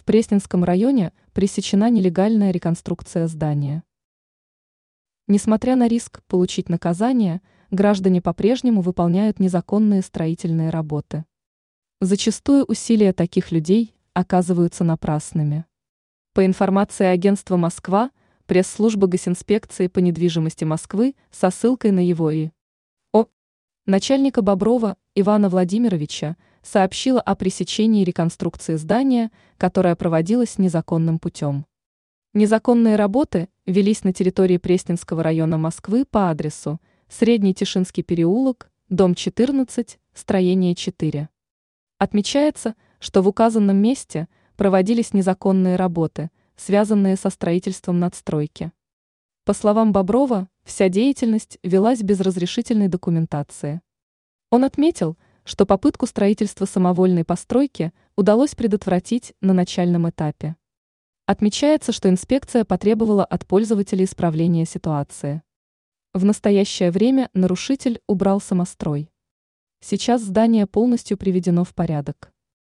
[0.00, 3.82] В Пресненском районе пресечена нелегальная реконструкция здания.
[5.28, 11.26] Несмотря на риск получить наказание, граждане по-прежнему выполняют незаконные строительные работы.
[12.00, 15.66] Зачастую усилия таких людей оказываются напрасными.
[16.32, 18.10] По информации агентства «Москва»,
[18.46, 22.48] пресс-служба Госинспекции по недвижимости Москвы со ссылкой на его и
[23.12, 23.26] О.
[23.84, 31.66] Начальника Боброва Ивана Владимировича сообщила о пресечении реконструкции здания, которая проводилась незаконным путем.
[32.32, 39.98] Незаконные работы велись на территории Пресненского района Москвы по адресу Средний Тишинский переулок, дом 14,
[40.14, 41.28] строение 4.
[41.98, 48.72] Отмечается, что в указанном месте проводились незаконные работы, связанные со строительством надстройки.
[49.44, 53.80] По словам Боброва, вся деятельность велась без разрешительной документации.
[54.50, 60.56] Он отметил, что попытку строительства самовольной постройки удалось предотвратить на начальном этапе.
[61.26, 65.42] Отмечается, что инспекция потребовала от пользователей исправления ситуации.
[66.12, 69.10] В настоящее время нарушитель убрал самострой.
[69.80, 72.32] Сейчас здание полностью приведено в порядок.